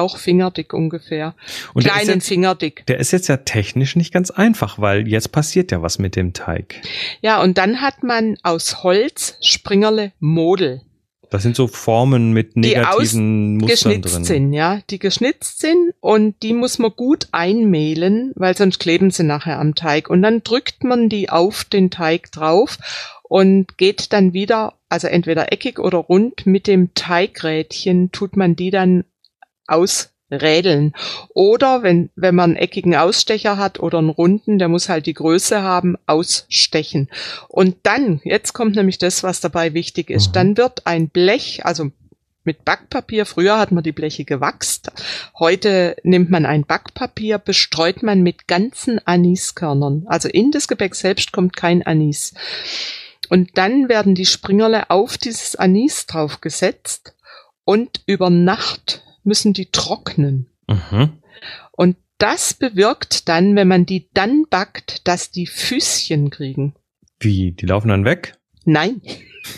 auch 0.00 0.18
fingerdick 0.18 0.72
ungefähr. 0.72 1.34
Und 1.74 1.84
Kleinen 1.84 2.14
jetzt, 2.14 2.28
fingerdick. 2.28 2.86
Der 2.86 2.98
ist 2.98 3.12
jetzt 3.12 3.28
ja 3.28 3.38
technisch 3.38 3.96
nicht 3.96 4.12
ganz 4.12 4.30
einfach, 4.30 4.78
weil 4.78 5.08
jetzt 5.08 5.32
passiert 5.32 5.70
ja 5.70 5.82
was 5.82 5.98
mit 5.98 6.16
dem 6.16 6.32
Teig. 6.32 6.80
Ja, 7.20 7.42
und 7.42 7.58
dann 7.58 7.80
hat 7.80 8.02
man 8.02 8.36
aus 8.42 8.82
Holz 8.82 9.36
Springerle 9.40 10.12
Model. 10.20 10.82
Das 11.30 11.42
sind 11.42 11.56
so 11.56 11.66
Formen 11.66 12.32
mit 12.32 12.56
negativen 12.56 13.58
die 13.58 13.66
Mustern 13.66 14.02
drin. 14.02 14.24
sind, 14.24 14.52
ja, 14.52 14.80
die 14.88 14.98
geschnitzt 14.98 15.60
sind 15.60 15.92
und 16.00 16.42
die 16.42 16.54
muss 16.54 16.78
man 16.78 16.92
gut 16.96 17.28
einmehlen, 17.32 18.32
weil 18.34 18.56
sonst 18.56 18.78
kleben 18.78 19.10
sie 19.10 19.24
nachher 19.24 19.58
am 19.58 19.74
Teig. 19.74 20.08
Und 20.08 20.22
dann 20.22 20.42
drückt 20.42 20.84
man 20.84 21.08
die 21.08 21.28
auf 21.28 21.64
den 21.64 21.90
Teig 21.90 22.32
drauf 22.32 22.78
und 23.24 23.76
geht 23.76 24.12
dann 24.12 24.32
wieder, 24.32 24.74
also 24.88 25.06
entweder 25.06 25.52
eckig 25.52 25.78
oder 25.78 25.98
rund, 25.98 26.46
mit 26.46 26.66
dem 26.66 26.94
Teigrädchen 26.94 28.10
tut 28.10 28.36
man 28.36 28.56
die 28.56 28.70
dann 28.70 29.04
ausrädeln. 29.68 30.92
Oder 31.34 31.82
wenn, 31.82 32.10
wenn 32.16 32.34
man 32.34 32.50
einen 32.50 32.56
eckigen 32.56 32.96
Ausstecher 32.96 33.56
hat 33.56 33.80
oder 33.80 33.98
einen 33.98 34.10
runden, 34.10 34.58
der 34.58 34.68
muss 34.68 34.88
halt 34.88 35.06
die 35.06 35.14
Größe 35.14 35.62
haben, 35.62 35.96
ausstechen. 36.06 37.08
Und 37.48 37.76
dann, 37.84 38.20
jetzt 38.24 38.52
kommt 38.52 38.76
nämlich 38.76 38.98
das, 38.98 39.22
was 39.22 39.40
dabei 39.40 39.74
wichtig 39.74 40.10
ist, 40.10 40.28
mhm. 40.28 40.32
dann 40.32 40.56
wird 40.56 40.86
ein 40.86 41.08
Blech, 41.08 41.64
also 41.64 41.90
mit 42.48 42.64
Backpapier. 42.64 43.26
Früher 43.26 43.58
hat 43.58 43.72
man 43.72 43.84
die 43.84 43.92
Bleche 43.92 44.24
gewachst. 44.24 44.90
Heute 45.38 45.96
nimmt 46.02 46.30
man 46.30 46.46
ein 46.46 46.64
Backpapier, 46.64 47.36
bestreut 47.38 48.02
man 48.02 48.22
mit 48.22 48.48
ganzen 48.48 49.06
Aniskörnern. 49.06 50.04
Also 50.06 50.28
in 50.30 50.50
das 50.50 50.66
Gebäck 50.66 50.94
selbst 50.94 51.30
kommt 51.30 51.54
kein 51.54 51.86
Anis. 51.86 52.32
Und 53.28 53.58
dann 53.58 53.90
werden 53.90 54.14
die 54.14 54.24
Springerle 54.24 54.88
auf 54.88 55.18
dieses 55.18 55.56
Anis 55.56 56.06
draufgesetzt 56.06 57.14
und 57.64 58.00
über 58.06 58.30
Nacht 58.30 59.02
müssen 59.28 59.52
die 59.52 59.70
trocknen. 59.70 60.48
Mhm. 60.66 61.18
Und 61.72 61.96
das 62.18 62.54
bewirkt 62.54 63.28
dann, 63.28 63.54
wenn 63.54 63.68
man 63.68 63.86
die 63.86 64.08
dann 64.12 64.46
backt, 64.50 65.06
dass 65.06 65.30
die 65.30 65.46
Füßchen 65.46 66.30
kriegen. 66.30 66.74
Wie? 67.20 67.52
Die 67.52 67.66
laufen 67.66 67.88
dann 67.88 68.04
weg? 68.04 68.36
Nein. 68.64 69.00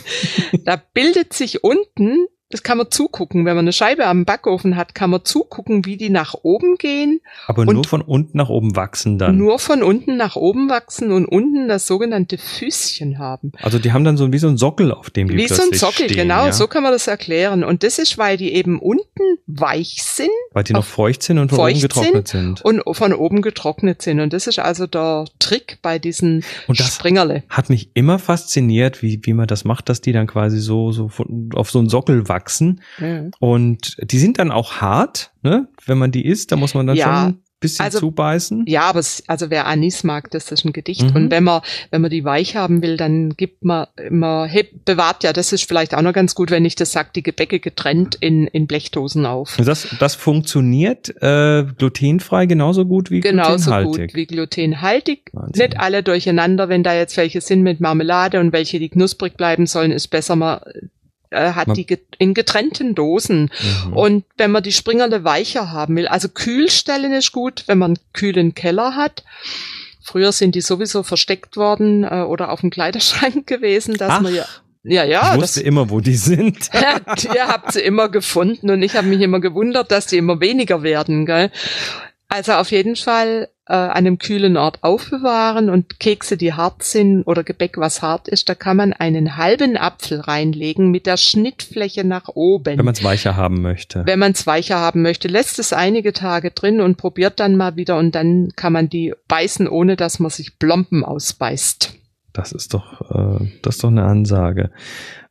da 0.64 0.76
bildet 0.76 1.32
sich 1.32 1.64
unten 1.64 2.26
das 2.50 2.64
kann 2.64 2.78
man 2.78 2.90
zugucken. 2.90 3.44
Wenn 3.44 3.54
man 3.54 3.64
eine 3.64 3.72
Scheibe 3.72 4.06
am 4.06 4.24
Backofen 4.24 4.76
hat, 4.76 4.94
kann 4.94 5.10
man 5.10 5.24
zugucken, 5.24 5.84
wie 5.86 5.96
die 5.96 6.10
nach 6.10 6.34
oben 6.42 6.76
gehen. 6.76 7.20
Aber 7.46 7.64
nur 7.64 7.84
von 7.84 8.02
unten 8.02 8.36
nach 8.36 8.48
oben 8.48 8.74
wachsen 8.74 9.18
dann. 9.18 9.38
Nur 9.38 9.60
von 9.60 9.84
unten 9.84 10.16
nach 10.16 10.34
oben 10.34 10.68
wachsen 10.68 11.12
und 11.12 11.26
unten 11.26 11.68
das 11.68 11.86
sogenannte 11.86 12.38
Füßchen 12.38 13.18
haben. 13.18 13.52
Also 13.62 13.78
die 13.78 13.92
haben 13.92 14.02
dann 14.02 14.16
so 14.16 14.32
wie 14.32 14.38
so 14.38 14.48
ein 14.48 14.56
Sockel, 14.56 14.90
auf 14.90 15.10
dem 15.10 15.28
die 15.28 15.36
Wie 15.36 15.46
so 15.46 15.62
ein 15.62 15.72
Sockel, 15.72 16.06
stehen, 16.06 16.16
genau, 16.16 16.46
ja? 16.46 16.52
so 16.52 16.66
kann 16.66 16.82
man 16.82 16.90
das 16.90 17.06
erklären. 17.06 17.62
Und 17.62 17.84
das 17.84 18.00
ist, 18.00 18.18
weil 18.18 18.36
die 18.36 18.52
eben 18.52 18.80
unten 18.80 19.38
weich 19.46 20.02
sind. 20.02 20.30
Weil 20.52 20.64
die 20.64 20.72
noch 20.72 20.84
feucht 20.84 21.22
sind 21.22 21.38
und 21.38 21.50
von 21.50 21.60
oben 21.60 21.80
getrocknet 21.80 22.26
sind. 22.26 22.62
Und 22.62 22.82
von 22.96 23.14
oben 23.14 23.42
getrocknet 23.42 24.02
sind. 24.02 24.18
Und 24.18 24.32
das 24.32 24.48
ist 24.48 24.58
also 24.58 24.88
der 24.88 25.26
Trick 25.38 25.78
bei 25.82 26.00
diesen 26.00 26.44
und 26.66 26.80
das 26.80 26.96
Springerle. 26.96 27.44
Hat 27.48 27.70
mich 27.70 27.90
immer 27.94 28.18
fasziniert, 28.18 29.02
wie, 29.02 29.20
wie 29.22 29.34
man 29.34 29.46
das 29.46 29.64
macht, 29.64 29.88
dass 29.88 30.00
die 30.00 30.10
dann 30.10 30.26
quasi 30.26 30.58
so, 30.58 30.90
so 30.90 31.10
auf 31.54 31.70
so 31.70 31.78
einen 31.78 31.88
Sockel 31.88 32.28
wachsen. 32.28 32.39
Mhm. 32.98 33.30
Und 33.38 33.96
die 34.02 34.18
sind 34.18 34.38
dann 34.38 34.50
auch 34.50 34.80
hart, 34.80 35.32
ne? 35.42 35.68
Wenn 35.86 35.98
man 35.98 36.12
die 36.12 36.26
isst, 36.26 36.52
da 36.52 36.56
muss 36.56 36.74
man 36.74 36.86
dann 36.86 36.96
ja, 36.96 37.24
schon 37.24 37.42
bisschen 37.60 37.84
Also, 37.84 38.00
zubeißen? 38.00 38.64
Ja, 38.66 38.82
aber 38.82 38.98
es, 38.98 39.22
also 39.26 39.50
wer 39.50 39.66
Anis 39.66 40.02
mag, 40.02 40.30
das 40.30 40.50
ist 40.50 40.64
ein 40.64 40.72
Gedicht. 40.72 41.10
Mhm. 41.10 41.16
Und 41.16 41.30
wenn 41.30 41.44
man, 41.44 41.60
wenn 41.90 42.00
man 42.00 42.10
die 42.10 42.24
weich 42.24 42.56
haben 42.56 42.82
will, 42.82 42.96
dann 42.96 43.36
gibt 43.36 43.64
man 43.64 43.86
immer, 43.96 44.46
heb, 44.46 44.84
bewahrt 44.84 45.22
ja, 45.22 45.32
das 45.32 45.52
ist 45.52 45.68
vielleicht 45.68 45.94
auch 45.94 46.02
noch 46.02 46.14
ganz 46.14 46.34
gut, 46.34 46.50
wenn 46.50 46.64
ich 46.64 46.74
das 46.74 46.92
sage, 46.92 47.10
die 47.14 47.22
Gebäcke 47.22 47.60
getrennt 47.60 48.16
in, 48.20 48.46
in 48.46 48.66
Blechdosen 48.66 49.26
auf. 49.26 49.56
Das, 49.58 49.88
das 50.00 50.14
funktioniert 50.14 51.14
äh, 51.20 51.64
glutenfrei 51.76 52.46
genauso 52.46 52.86
gut 52.86 53.10
wie 53.10 53.20
Genauso 53.20 53.70
glutenhaltig. 53.70 54.08
gut 54.08 54.14
wie 54.14 54.26
glutenhaltig. 54.26 55.30
Wahnsinn. 55.32 55.66
Nicht 55.66 55.80
alle 55.80 56.02
durcheinander, 56.02 56.68
wenn 56.68 56.82
da 56.82 56.94
jetzt 56.94 57.16
welche 57.16 57.40
sind 57.40 57.62
mit 57.62 57.80
Marmelade 57.80 58.40
und 58.40 58.52
welche, 58.52 58.78
die 58.78 58.88
knusprig 58.88 59.36
bleiben 59.36 59.66
sollen, 59.66 59.92
ist 59.92 60.08
besser, 60.08 60.36
man 60.36 60.60
äh, 61.30 61.52
hat 61.52 61.68
Man- 61.68 61.76
die 61.76 61.86
get 61.86 62.02
in 62.18 62.34
getrennten 62.34 62.94
Dosen. 62.94 63.50
Mhm. 63.86 63.92
Und 63.94 64.24
wenn 64.36 64.50
man 64.50 64.62
die 64.62 64.72
Springerle 64.72 65.24
weicher 65.24 65.70
haben 65.72 65.96
will, 65.96 66.08
also 66.08 66.28
kühlstellen 66.28 67.12
ist 67.12 67.32
gut, 67.32 67.64
wenn 67.66 67.78
man 67.78 67.92
einen 67.92 68.12
kühlen 68.12 68.54
Keller 68.54 68.94
hat. 68.96 69.24
Früher 70.02 70.32
sind 70.32 70.54
die 70.54 70.60
sowieso 70.60 71.02
versteckt 71.02 71.56
worden 71.56 72.04
äh, 72.04 72.22
oder 72.22 72.50
auf 72.50 72.60
dem 72.60 72.70
Kleiderschrank 72.70 73.46
gewesen, 73.46 73.96
dass 73.96 74.10
Ach, 74.10 74.20
man 74.20 74.34
ja 74.34 74.44
ja 74.82 75.04
ja 75.04 75.20
ich 75.20 75.28
das, 75.28 75.36
wusste 75.42 75.60
immer, 75.62 75.90
wo 75.90 76.00
die 76.00 76.16
sind. 76.16 76.70
ihr 77.34 77.46
habt 77.48 77.72
sie 77.72 77.80
immer 77.80 78.08
gefunden 78.08 78.70
und 78.70 78.82
ich 78.82 78.96
habe 78.96 79.06
mich 79.06 79.20
immer 79.20 79.38
gewundert, 79.40 79.90
dass 79.92 80.06
die 80.06 80.16
immer 80.16 80.40
weniger 80.40 80.82
werden. 80.82 81.26
Gell? 81.26 81.50
Also 82.28 82.52
auf 82.54 82.70
jeden 82.70 82.96
Fall 82.96 83.48
äh, 83.70 83.74
einem 83.74 84.18
kühlen 84.18 84.56
Ort 84.56 84.82
aufbewahren 84.82 85.70
und 85.70 86.00
Kekse, 86.00 86.36
die 86.36 86.54
hart 86.54 86.82
sind 86.82 87.22
oder 87.22 87.44
Gebäck, 87.44 87.78
was 87.78 88.02
hart 88.02 88.26
ist, 88.26 88.48
da 88.48 88.56
kann 88.56 88.76
man 88.76 88.92
einen 88.92 89.36
halben 89.36 89.76
Apfel 89.76 90.18
reinlegen 90.20 90.90
mit 90.90 91.06
der 91.06 91.16
Schnittfläche 91.16 92.04
nach 92.04 92.28
oben. 92.34 92.78
Wenn 92.78 92.84
man 92.84 92.94
es 92.94 93.04
weicher 93.04 93.36
haben 93.36 93.62
möchte. 93.62 94.02
Wenn 94.06 94.18
man 94.18 94.32
es 94.32 94.44
weicher 94.46 94.80
haben 94.80 95.02
möchte, 95.02 95.28
lässt 95.28 95.60
es 95.60 95.72
einige 95.72 96.12
Tage 96.12 96.50
drin 96.50 96.80
und 96.80 96.96
probiert 96.96 97.38
dann 97.38 97.56
mal 97.56 97.76
wieder 97.76 97.96
und 97.96 98.16
dann 98.16 98.48
kann 98.56 98.72
man 98.72 98.88
die 98.88 99.14
beißen, 99.28 99.68
ohne 99.68 99.94
dass 99.94 100.18
man 100.18 100.30
sich 100.30 100.58
Plomben 100.58 101.04
ausbeißt. 101.04 101.94
Das 102.32 102.52
ist 102.52 102.74
doch, 102.74 103.00
äh, 103.10 103.46
das 103.62 103.76
ist 103.76 103.84
doch 103.84 103.90
eine 103.90 104.04
Ansage. 104.04 104.70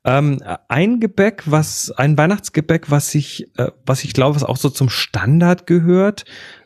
Ähm, 0.06 0.42
ein 0.70 1.02
Gebäck, 1.02 1.44
was, 1.46 1.92
ein 1.92 2.18
Weihnachtsgebäck, 2.18 2.90
was 2.90 3.14
ich, 3.16 3.50
äh, 3.58 3.72
was 3.86 4.06
ich 4.06 4.14
glaube, 4.14 4.36
was 4.36 4.46
auch 4.46 4.58
so 4.58 4.70
zum 4.70 4.90
Standard 4.90 5.68
gehört, 5.68 6.24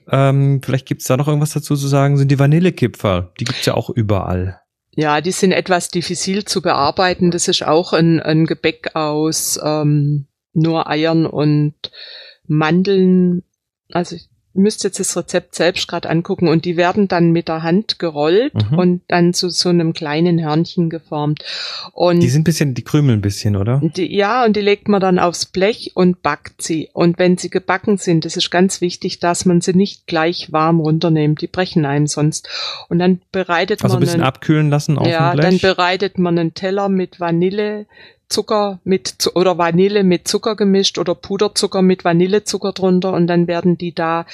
ähm, 0.10 0.62
vielleicht 0.64 0.86
gibt's 0.86 1.06
da 1.06 1.18
noch 1.18 1.28
irgendwas 1.28 1.54
dazu 1.54 1.76
zu 1.76 1.88
sagen, 1.88 2.18
sind 2.18 2.30
die 2.30 2.40
Vanillekipferl. 2.40 3.32
Die 3.40 3.46
gibt's 3.46 3.66
ja 3.66 3.74
auch 3.74 3.90
überall. 3.90 4.60
Ja, 4.96 5.22
die 5.22 5.32
sind 5.32 5.52
etwas 5.52 5.90
diffizil 5.90 6.46
zu 6.46 6.62
bearbeiten. 6.62 7.32
Das 7.32 7.48
ist 7.48 7.66
auch 7.66 7.94
ein, 7.94 8.20
ein 8.20 8.46
Gebäck 8.46 8.96
aus 8.96 9.60
ähm, 9.64 10.28
nur 10.54 10.88
Eiern 10.88 11.26
und 11.26 11.74
Mandeln. 12.48 13.44
Also 13.92 14.16
ich 14.16 14.30
müsste 14.54 14.88
jetzt 14.88 15.00
das 15.00 15.18
Rezept 15.18 15.56
selbst 15.56 15.88
gerade 15.88 16.10
angucken 16.10 16.48
und 16.48 16.66
die 16.66 16.78
werden 16.78 17.08
dann 17.08 17.32
mit 17.32 17.48
der 17.48 17.64
Hand 17.64 17.98
gerollt 18.00 18.54
Mhm. 18.72 18.78
und 18.78 19.02
dann 19.08 19.34
zu 19.34 19.50
so 19.50 19.70
einem 19.70 19.94
kleinen 19.94 20.44
Hörnchen 20.44 20.90
geformt. 20.90 21.44
Und 21.94 22.20
Die 22.20 22.30
sind 22.30 22.42
ein 22.42 22.44
bisschen, 22.44 22.74
die 22.74 22.84
krümeln 22.84 23.20
ein 23.20 23.22
bisschen, 23.22 23.56
oder? 23.56 23.82
die, 23.84 24.16
ja, 24.16 24.46
und 24.46 24.56
die 24.56 24.62
legt 24.62 24.88
man 24.88 25.02
dann 25.02 25.18
aufs 25.20 25.46
Blech 25.48 25.92
und 25.96 26.22
backt 26.22 26.62
sie. 26.62 26.90
Und 26.94 27.18
wenn 27.20 27.38
sie 27.38 27.50
gebacken 27.50 27.98
sind, 27.98 28.26
das 28.26 28.38
ist 28.38 28.52
ganz 28.52 28.80
wichtig, 28.82 29.20
dass 29.20 29.46
man 29.46 29.62
sie 29.62 29.74
nicht 29.74 30.08
gleich 30.08 30.52
warm 30.52 30.80
runternimmt. 30.80 31.42
Die 31.42 31.48
brechen 31.48 31.86
einem 31.86 32.08
sonst. 32.08 32.48
Und 32.90 33.00
dann 33.00 33.22
bereitet 33.32 33.84
Also 33.84 33.96
ein 33.96 34.00
man 34.00 34.02
bisschen 34.02 34.22
einen, 34.22 34.28
abkühlen 34.28 34.70
lassen 34.70 34.98
auf 34.98 35.08
ja, 35.08 35.32
dem 35.32 35.42
dann 35.42 35.50
Blech. 35.58 35.62
bereitet 35.62 36.18
man 36.20 36.38
einen 36.38 36.54
Teller 36.54 36.90
mit 36.90 37.20
Vanille, 37.20 37.86
Zucker 38.34 38.80
mit 38.84 39.30
oder 39.36 39.58
Vanille 39.58 40.04
mit 40.04 40.28
Zucker 40.28 40.56
gemischt 40.56 40.98
oder 40.98 41.16
Puderzucker 41.16 41.82
mit 41.82 42.04
Vanillezucker 42.04 42.74
drunter 42.74 43.13
und 43.13 43.28
dann 43.28 43.48
werden 43.48 43.78
die 43.78 43.94
da 43.94 44.25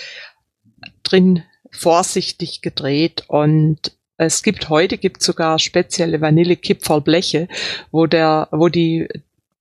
drin 1.04 1.44
vorsichtig 1.72 2.62
gedreht 2.62 3.26
und 3.28 3.92
es 4.18 4.44
gibt 4.44 4.70
heute 4.70 4.98
gibt 4.98 5.22
sogar 5.22 5.60
spezielle 5.60 6.20
Vanillekipferlbleche, 6.22 7.48
wo 7.92 8.06
der 8.06 8.48
wo 8.52 8.68
die 8.70 9.08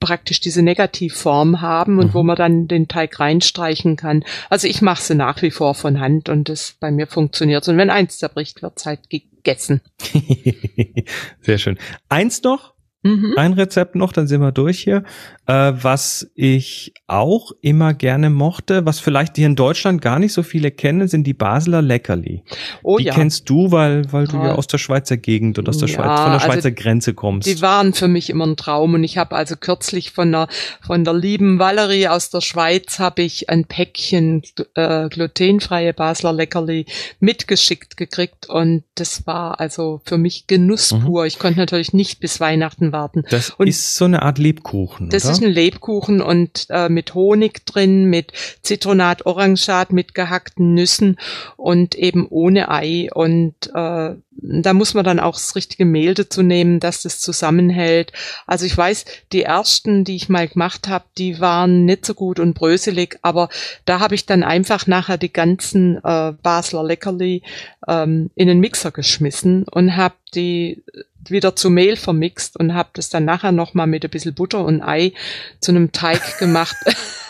praktisch 0.00 0.40
diese 0.40 0.62
Negativform 0.62 1.60
haben 1.60 1.98
und 1.98 2.08
Mhm. 2.08 2.14
wo 2.14 2.22
man 2.22 2.36
dann 2.36 2.68
den 2.68 2.86
Teig 2.86 3.18
reinstreichen 3.18 3.96
kann. 3.96 4.24
Also 4.48 4.68
ich 4.68 4.80
mache 4.80 5.02
sie 5.02 5.14
nach 5.16 5.42
wie 5.42 5.50
vor 5.50 5.74
von 5.74 5.98
Hand 6.00 6.28
und 6.28 6.48
das 6.48 6.76
bei 6.78 6.90
mir 6.92 7.06
funktioniert. 7.08 7.66
Und 7.68 7.76
wenn 7.78 7.90
eins 7.90 8.18
zerbricht, 8.18 8.62
wird's 8.62 8.86
halt 8.86 9.10
gegessen. 9.10 9.80
Sehr 11.42 11.58
schön. 11.58 11.78
Eins 12.08 12.42
noch, 12.42 12.74
Mhm. 13.02 13.34
ein 13.36 13.52
Rezept 13.52 13.94
noch, 13.94 14.12
dann 14.12 14.26
sind 14.26 14.40
wir 14.40 14.50
durch 14.50 14.80
hier. 14.80 15.04
Äh, 15.46 15.72
was 15.80 16.30
ich 16.34 16.92
auch 17.06 17.52
immer 17.60 17.94
gerne 17.94 18.28
mochte, 18.28 18.84
was 18.86 18.98
vielleicht 18.98 19.36
hier 19.36 19.46
in 19.46 19.54
Deutschland 19.54 20.02
gar 20.02 20.18
nicht 20.18 20.32
so 20.32 20.42
viele 20.42 20.72
kennen, 20.72 21.06
sind 21.06 21.24
die 21.24 21.32
Basler 21.32 21.80
Leckerli. 21.80 22.42
Oh 22.82 22.98
die 22.98 23.04
ja. 23.04 23.14
kennst 23.14 23.48
du, 23.48 23.70
weil, 23.70 24.12
weil 24.12 24.26
du 24.26 24.36
ja 24.36 24.56
aus 24.56 24.66
der 24.66 24.78
Schweizer 24.78 25.16
Gegend 25.16 25.58
und 25.60 25.68
aus 25.68 25.78
der 25.78 25.88
Ja, 25.88 25.94
Schweiz, 25.94 26.20
von 26.20 26.30
der 26.32 26.40
also 26.40 26.46
Schweizer 26.46 26.70
Grenze 26.72 27.14
kommst. 27.14 27.46
Die 27.48 27.62
waren 27.62 27.92
für 27.94 28.08
mich 28.08 28.30
immer 28.30 28.46
ein 28.46 28.56
Traum 28.56 28.94
und 28.94 29.04
ich 29.04 29.16
habe 29.16 29.36
also 29.36 29.54
kürzlich 29.56 30.10
von 30.10 30.32
der 30.32 30.48
von 30.84 31.04
der 31.04 31.14
lieben 31.14 31.58
Valerie 31.60 32.08
aus 32.08 32.30
der 32.30 32.40
Schweiz 32.40 32.98
habe 32.98 33.22
ich 33.22 33.48
ein 33.48 33.64
Päckchen 33.64 34.42
äh, 34.74 35.08
glutenfreie 35.08 35.94
Basler 35.94 36.32
Leckerli 36.32 36.84
mitgeschickt 37.20 37.96
gekriegt 37.96 38.48
und 38.48 38.82
das 38.96 39.26
war 39.26 39.60
also 39.60 40.00
für 40.04 40.18
mich 40.18 40.46
Genuss 40.46 40.92
Mhm. 40.92 41.04
pur. 41.04 41.26
Ich 41.26 41.38
konnte 41.38 41.58
natürlich 41.58 41.92
nicht 41.92 42.20
bis 42.20 42.40
Weihnachten 42.40 42.87
warten. 42.92 43.24
das 43.30 43.50
und- 43.50 43.66
ist 43.66 43.96
so 43.96 44.04
eine 44.04 44.22
Art 44.22 44.38
Lebkuchen, 44.38 45.10
Das 45.10 45.24
oder? 45.24 45.32
ist 45.32 45.42
ein 45.42 45.50
Lebkuchen 45.50 46.20
und 46.20 46.66
äh, 46.70 46.88
mit 46.88 47.14
Honig 47.14 47.64
drin, 47.66 48.06
mit 48.06 48.32
Zitronat, 48.62 49.26
Orangat, 49.26 49.92
mit 49.92 50.14
gehackten 50.14 50.74
Nüssen 50.74 51.18
und 51.56 51.94
eben 51.94 52.26
ohne 52.28 52.70
Ei. 52.70 53.08
Und 53.12 53.54
äh, 53.74 54.14
da 54.40 54.72
muss 54.72 54.94
man 54.94 55.04
dann 55.04 55.18
auch 55.20 55.34
das 55.34 55.56
richtige 55.56 55.84
Mehl 55.84 56.14
dazu 56.14 56.42
nehmen, 56.42 56.78
dass 56.80 57.02
das 57.02 57.20
zusammenhält. 57.20 58.12
Also 58.46 58.66
ich 58.66 58.76
weiß, 58.76 59.04
die 59.32 59.42
ersten, 59.42 60.04
die 60.04 60.16
ich 60.16 60.28
mal 60.28 60.46
gemacht 60.48 60.88
habe, 60.88 61.04
die 61.18 61.40
waren 61.40 61.84
nicht 61.84 62.06
so 62.06 62.14
gut 62.14 62.38
und 62.38 62.54
bröselig, 62.54 63.18
aber 63.22 63.48
da 63.84 63.98
habe 64.00 64.14
ich 64.14 64.26
dann 64.26 64.42
einfach 64.44 64.86
nachher 64.86 65.18
die 65.18 65.32
ganzen 65.32 65.96
äh, 66.04 66.32
Basler 66.42 66.84
Leckerli 66.84 67.42
ähm, 67.88 68.30
in 68.36 68.46
den 68.48 68.60
Mixer 68.60 68.92
geschmissen 68.92 69.64
und 69.64 69.96
habe 69.96 70.14
die 70.34 70.82
wieder 71.28 71.56
zu 71.56 71.68
Mehl 71.70 71.96
vermixt 71.96 72.56
und 72.58 72.74
habe 72.74 72.90
das 72.94 73.10
dann 73.10 73.24
nachher 73.24 73.52
nochmal 73.52 73.86
mit 73.86 74.04
ein 74.04 74.10
bisschen 74.10 74.34
Butter 74.34 74.64
und 74.64 74.82
Ei 74.82 75.12
zu 75.60 75.72
einem 75.72 75.92
Teig 75.92 76.20
gemacht. 76.38 76.76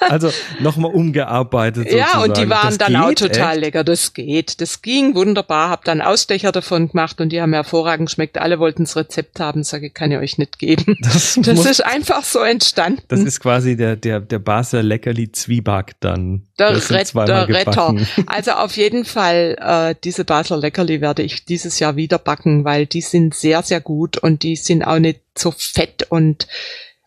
Also 0.01 0.31
nochmal 0.61 0.93
umgearbeitet. 0.95 1.91
ja, 1.93 2.21
und 2.23 2.37
die 2.37 2.43
sozusagen. 2.43 2.51
waren 2.51 2.67
Das 2.69 2.79
dann 2.79 2.97
auch 2.97 3.09
geht, 3.09 3.19
total 3.19 3.55
echt? 3.55 3.61
lecker. 3.65 3.85
Das 3.85 4.15
geht. 4.15 4.61
Das 4.61 4.83
ging 4.83 5.15
wunderbar. 5.15 5.71
Hab 5.71 5.85
dann 5.85 6.01
Ausstecher 6.01 6.53
davon 6.53 6.89
gemacht 6.89 7.21
und 7.21 7.31
die 7.31 7.41
haben 7.41 7.53
hervorragend 7.53 8.09
geschmeckt. 8.09 8.39
Alle 8.39 8.59
wollten 8.61 8.85
das 8.85 8.95
Rezept 8.97 9.41
haben. 9.41 9.65
Sage, 9.65 9.91
kann 9.91 10.13
ich 10.13 10.19
euch 10.19 10.39
nicht 10.39 10.59
geben. 10.59 10.97
Das, 11.09 11.39
Das 11.41 11.57
muss, 11.57 11.67
ist 11.67 11.85
einfach 11.85 12.23
so 12.23 12.41
entstanden. 12.41 13.01
das 13.09 13.21
ist 13.21 13.41
quasi 13.41 13.77
der, 13.77 13.97
der, 13.97 14.21
der 14.21 14.39
Basler 14.39 14.83
Leckerli 14.83 15.33
Zwieback 15.33 15.93
dann. 16.01 16.43
Der 16.59 16.79
zweimal 16.81 17.27
der 17.27 17.49
Retter. 17.49 17.95
Also 18.27 18.53
auf 18.53 18.77
jeden 18.77 19.05
Fall, 19.05 19.57
äh, 19.61 19.95
diese 20.05 20.25
Basler 20.25 20.59
Leckerli 20.59 21.01
werde 21.01 21.23
ich 21.23 21.45
dieses 21.45 21.79
Jahr 21.79 21.97
wieder 21.97 22.19
backen, 22.19 22.65
weil 22.65 22.87
die 22.87 23.01
sind 23.01 23.35
sehr, 23.35 23.63
sehr 23.63 23.78
gut 23.81 24.19
und 24.19 24.43
die 24.43 24.57
sind 24.57 24.83
auch 24.83 24.99
nicht 24.99 25.21
so 25.37 25.53
fett 25.57 26.07
und, 26.11 26.47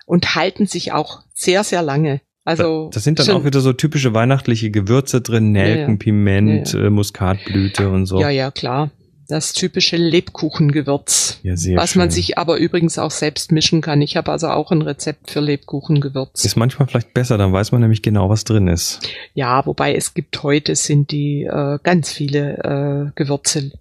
und 0.05 0.35
halten 0.35 0.65
sich 0.67 0.91
auch 0.93 1.21
sehr, 1.33 1.63
sehr 1.63 1.81
lange. 1.81 2.21
Also 2.43 2.89
das 2.91 3.03
sind 3.03 3.19
dann 3.19 3.25
schon- 3.27 3.35
auch 3.35 3.45
wieder 3.45 3.59
so 3.61 3.71
typische 3.73 4.13
weihnachtliche 4.13 4.71
Gewürze 4.71 5.21
drin, 5.21 5.51
Nelken, 5.51 5.93
Ja. 5.93 5.97
Piment, 5.97 6.73
Ja, 6.73 6.85
Äh, 6.85 6.89
Muskatblüte 6.89 7.89
und 7.89 8.07
so. 8.07 8.19
Ja, 8.19 8.29
ja, 8.29 8.49
klar. 8.51 8.89
Das 9.27 9.53
typische 9.53 9.95
Lebkuchengewürz. 9.95 11.39
Ja, 11.43 11.55
sehr 11.55 11.77
was 11.77 11.95
man 11.95 12.05
schön. 12.09 12.11
sich 12.15 12.37
aber 12.37 12.57
übrigens 12.57 12.97
auch 12.97 13.11
selbst 13.11 13.51
mischen 13.51 13.79
kann. 13.81 14.01
Ich 14.01 14.17
habe 14.17 14.31
also 14.31 14.47
auch 14.49 14.71
ein 14.71 14.81
Rezept 14.81 15.31
für 15.31 15.39
Lebkuchengewürz. 15.39 16.43
Ist 16.43 16.57
manchmal 16.57 16.87
vielleicht 16.87 17.13
besser, 17.13 17.37
dann 17.37 17.53
weiß 17.53 17.71
man 17.71 17.81
nämlich 17.81 18.01
genau, 18.01 18.29
was 18.29 18.43
drin 18.43 18.67
ist. 18.67 18.99
Ja, 19.33 19.65
wobei 19.65 19.95
es 19.95 20.13
gibt 20.13 20.43
heute 20.43 20.75
sind 20.75 21.11
die 21.11 21.43
äh, 21.43 21.79
ganz 21.83 22.11
viele 22.11 22.57
äh, 22.57 23.11
Gewürze 23.15 23.71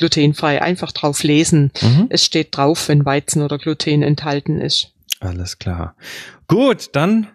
glutenfrei. 0.00 0.60
Einfach 0.60 0.90
drauf 0.90 1.22
lesen. 1.22 1.70
Mhm. 1.80 2.06
Es 2.10 2.24
steht 2.24 2.56
drauf, 2.56 2.88
wenn 2.88 3.04
Weizen 3.04 3.42
oder 3.42 3.58
Gluten 3.58 4.02
enthalten 4.02 4.60
ist. 4.60 4.92
Alles 5.20 5.58
klar. 5.60 5.94
Gut, 6.48 6.88
dann 6.94 7.28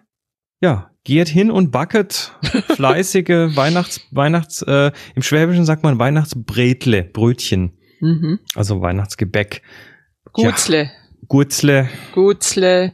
ja, 0.60 0.90
geht 1.04 1.28
hin 1.28 1.50
und 1.50 1.70
backet 1.70 2.32
fleißige 2.74 3.54
Weihnachts 3.56 4.00
Weihnachts 4.10 4.60
äh, 4.62 4.90
im 5.14 5.22
Schwäbischen 5.22 5.64
sagt 5.64 5.82
man 5.82 5.98
Weihnachtsbretle, 5.98 7.04
Brötchen, 7.04 7.72
Mhm. 8.00 8.40
also 8.54 8.82
Weihnachtsgebäck, 8.82 9.62
Gutzle, 10.32 10.90
Gurzle 11.28 11.88
Gutzle. 12.12 12.92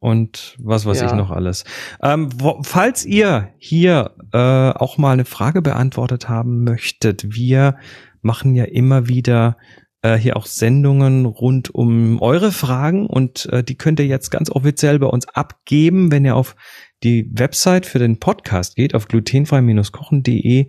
und 0.00 0.56
was 0.58 0.86
weiß 0.86 1.00
Ja. 1.00 1.06
ich 1.08 1.12
noch 1.12 1.30
alles. 1.30 1.64
Ähm, 2.02 2.30
wo, 2.36 2.60
falls 2.62 3.04
ihr 3.04 3.52
hier 3.58 4.14
äh, 4.32 4.38
auch 4.70 4.96
mal 4.98 5.12
eine 5.12 5.24
Frage 5.24 5.62
beantwortet 5.62 6.28
haben 6.28 6.64
möchtet, 6.64 7.32
wir 7.34 7.76
machen 8.22 8.54
ja 8.54 8.64
immer 8.64 9.08
wieder 9.08 9.56
äh, 10.02 10.16
hier 10.16 10.36
auch 10.36 10.46
Sendungen 10.46 11.26
rund 11.26 11.74
um 11.74 12.20
eure 12.20 12.52
Fragen 12.52 13.06
und 13.06 13.46
äh, 13.46 13.62
die 13.62 13.76
könnt 13.76 14.00
ihr 14.00 14.06
jetzt 14.06 14.30
ganz 14.30 14.50
offiziell 14.50 14.98
bei 14.98 15.06
uns 15.06 15.28
abgeben, 15.28 16.10
wenn 16.10 16.24
ihr 16.24 16.36
auf 16.36 16.56
die 17.02 17.30
Website 17.32 17.86
für 17.86 17.98
den 17.98 18.18
Podcast 18.18 18.76
geht, 18.76 18.94
auf 18.94 19.08
glutenfrei-kochen.de 19.08 20.68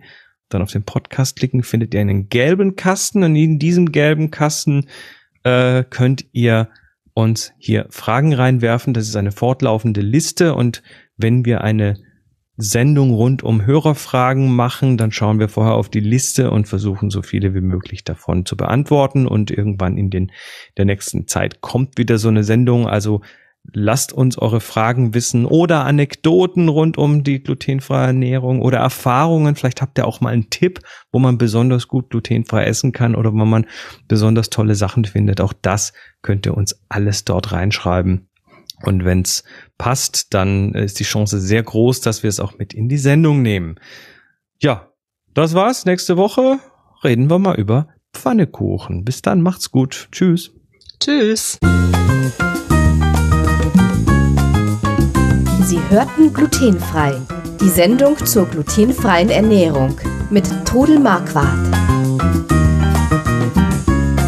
dann 0.52 0.62
auf 0.62 0.72
den 0.72 0.84
Podcast 0.84 1.36
klicken, 1.36 1.62
findet 1.62 1.94
ihr 1.94 2.00
einen 2.00 2.28
gelben 2.28 2.76
Kasten 2.76 3.24
und 3.24 3.36
in 3.36 3.58
diesem 3.58 3.90
gelben 3.90 4.30
Kasten 4.30 4.86
äh, 5.44 5.84
könnt 5.84 6.26
ihr 6.32 6.68
uns 7.14 7.52
hier 7.58 7.86
Fragen 7.90 8.34
reinwerfen. 8.34 8.94
Das 8.94 9.08
ist 9.08 9.16
eine 9.16 9.32
fortlaufende 9.32 10.00
Liste 10.00 10.54
und 10.54 10.82
wenn 11.16 11.44
wir 11.44 11.62
eine 11.62 11.96
Sendung 12.56 13.12
rund 13.14 13.42
um 13.42 13.64
Hörerfragen 13.64 14.54
machen, 14.54 14.98
dann 14.98 15.10
schauen 15.10 15.38
wir 15.38 15.48
vorher 15.48 15.74
auf 15.74 15.88
die 15.88 16.00
Liste 16.00 16.50
und 16.50 16.68
versuchen 16.68 17.10
so 17.10 17.22
viele 17.22 17.54
wie 17.54 17.62
möglich 17.62 18.04
davon 18.04 18.44
zu 18.44 18.56
beantworten 18.56 19.26
und 19.26 19.50
irgendwann 19.50 19.96
in 19.96 20.10
den 20.10 20.32
der 20.76 20.84
nächsten 20.84 21.26
Zeit 21.26 21.62
kommt 21.62 21.96
wieder 21.96 22.18
so 22.18 22.28
eine 22.28 22.44
Sendung, 22.44 22.86
also 22.86 23.22
lasst 23.72 24.12
uns 24.12 24.38
eure 24.38 24.60
Fragen 24.60 25.14
wissen 25.14 25.46
oder 25.46 25.84
Anekdoten 25.84 26.68
rund 26.68 26.98
um 26.98 27.22
die 27.22 27.42
glutenfreie 27.42 28.08
Ernährung 28.08 28.60
oder 28.60 28.78
Erfahrungen. 28.78 29.54
Vielleicht 29.54 29.80
habt 29.80 29.98
ihr 29.98 30.06
auch 30.06 30.20
mal 30.20 30.30
einen 30.30 30.50
Tipp, 30.50 30.80
wo 31.12 31.18
man 31.18 31.38
besonders 31.38 31.88
gut 31.88 32.10
glutenfrei 32.10 32.64
essen 32.64 32.92
kann 32.92 33.14
oder 33.14 33.32
wo 33.32 33.36
man 33.36 33.66
besonders 34.08 34.50
tolle 34.50 34.74
Sachen 34.74 35.04
findet. 35.04 35.40
Auch 35.40 35.52
das 35.52 35.92
könnt 36.22 36.46
ihr 36.46 36.56
uns 36.56 36.80
alles 36.88 37.24
dort 37.24 37.52
reinschreiben. 37.52 38.28
Und 38.84 39.04
wenn's 39.04 39.44
passt, 39.78 40.34
dann 40.34 40.74
ist 40.74 41.00
die 41.00 41.04
Chance 41.04 41.40
sehr 41.40 41.62
groß, 41.62 42.00
dass 42.00 42.22
wir 42.22 42.28
es 42.28 42.40
auch 42.40 42.58
mit 42.58 42.74
in 42.74 42.88
die 42.88 42.98
Sendung 42.98 43.42
nehmen. 43.42 43.76
Ja, 44.60 44.92
das 45.34 45.54
war's. 45.54 45.84
Nächste 45.84 46.16
Woche 46.16 46.58
reden 47.02 47.30
wir 47.30 47.38
mal 47.38 47.58
über 47.58 47.88
Pfannekuchen. 48.12 49.04
Bis 49.04 49.22
dann, 49.22 49.40
macht's 49.40 49.70
gut. 49.70 50.08
Tschüss. 50.12 50.52
Tschüss. 51.00 51.58
Sie 55.64 55.80
hörten 55.88 56.32
glutenfrei. 56.32 57.20
Die 57.60 57.68
Sendung 57.68 58.16
zur 58.24 58.46
glutenfreien 58.46 59.30
Ernährung 59.30 59.96
mit 60.30 60.44
Todel 60.64 60.98
Marquardt. 60.98 61.81